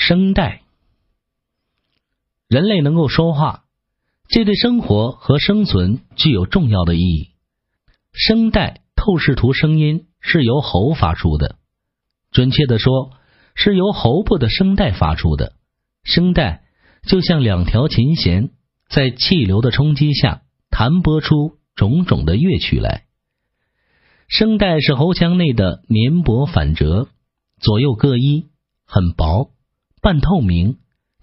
[0.00, 0.62] 声带，
[2.48, 3.64] 人类能够说话，
[4.30, 7.28] 这对生活和生存具有重要的意义。
[8.14, 11.56] 声带透视图声音是由喉发出的，
[12.32, 13.10] 准确的说，
[13.54, 15.52] 是由喉部的声带发出的。
[16.02, 16.64] 声带
[17.06, 18.48] 就像两条琴弦，
[18.88, 20.40] 在气流的冲击下
[20.70, 23.04] 弹拨出种种的乐曲来。
[24.28, 27.08] 声带是喉腔内的黏膜反折，
[27.60, 28.48] 左右各一，
[28.86, 29.50] 很薄。
[30.00, 30.78] 半透明、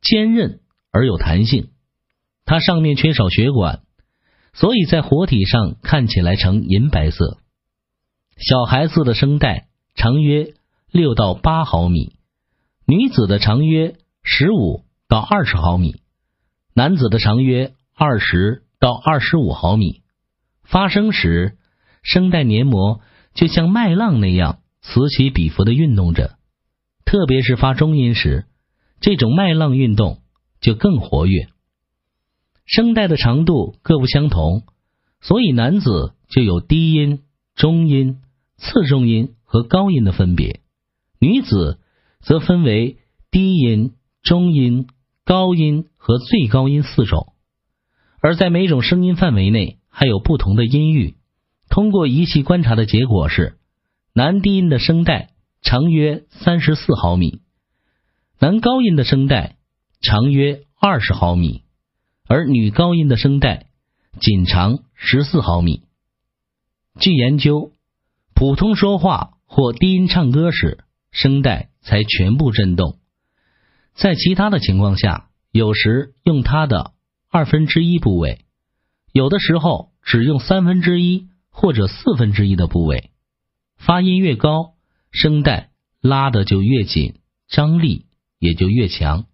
[0.00, 1.68] 坚韧而有弹性，
[2.46, 3.82] 它上面缺少血管，
[4.54, 7.38] 所以在活体上看起来呈银白色。
[8.38, 10.54] 小孩子的声带长约
[10.90, 12.16] 六到八毫米，
[12.86, 16.00] 女子的长约十五到二十毫米，
[16.74, 20.00] 男子的长约二十到二十五毫米。
[20.64, 21.58] 发声时，
[22.02, 23.02] 声带黏膜
[23.34, 26.38] 就像麦浪那样此起彼伏的运动着，
[27.04, 28.46] 特别是发中音时。
[29.02, 30.22] 这种麦浪运动
[30.60, 31.48] 就更活跃。
[32.64, 34.62] 声带的长度各不相同，
[35.20, 37.22] 所以男子就有低音、
[37.54, 38.20] 中音、
[38.56, 40.60] 次中音和高音的分别；
[41.18, 41.80] 女子
[42.20, 42.98] 则分为
[43.30, 44.86] 低音、中音、
[45.24, 47.34] 高音和最高音四种。
[48.22, 51.16] 而在每种声音范围内还有不同的音域。
[51.68, 53.58] 通过仪器观察的结果是，
[54.14, 57.41] 男低音的声带长约三十四毫米。
[58.42, 59.54] 男高音的声带
[60.00, 61.62] 长约二十毫米，
[62.26, 63.66] 而女高音的声带
[64.20, 65.84] 仅长十四毫米。
[66.98, 67.70] 据研究，
[68.34, 70.82] 普通说话或低音唱歌时，
[71.12, 72.96] 声带才全部振动；
[73.94, 76.94] 在其他的情况下，有时用它的
[77.30, 78.44] 二分之一部位，
[79.12, 83.12] 有的时候只用三分之一或者四分之一的部位。
[83.76, 84.74] 发音越高，
[85.12, 88.06] 声带拉的就越紧，张力。
[88.42, 89.26] 也就越强。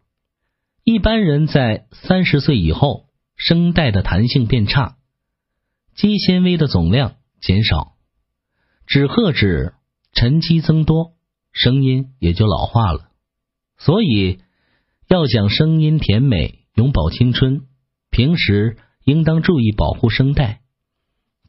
[0.85, 3.07] 一般人在三十岁以后，
[3.37, 4.99] 声带的弹性变差，
[5.95, 7.95] 肌纤维的总量减少，
[8.87, 9.73] 脂褐质
[10.13, 11.15] 沉积增多，
[11.53, 13.09] 声音也就老化了。
[13.79, 14.41] 所以，
[15.09, 17.63] 要想声音甜美、永葆青春，
[18.11, 20.61] 平时应当注意保护声带。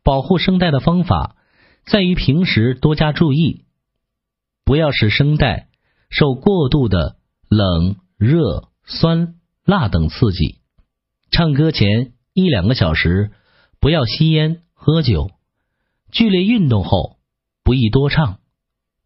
[0.02, 1.36] 保护声带的方法
[1.86, 3.66] 在于平时多加注意，
[4.64, 5.68] 不要使声带
[6.10, 7.19] 受过度的。
[7.50, 10.60] 冷、热、酸、辣等刺激。
[11.32, 13.32] 唱歌前一两个小时
[13.80, 15.32] 不要吸烟、喝酒。
[16.12, 17.18] 剧烈运动后
[17.64, 18.40] 不宜多唱。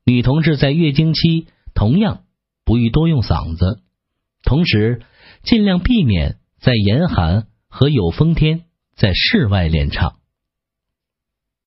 [0.05, 2.23] 女同志在月经期同样
[2.65, 3.81] 不宜多用嗓子。
[4.43, 5.01] 同时，
[5.43, 10.17] 尽量避免在严寒和有风天在室外练唱。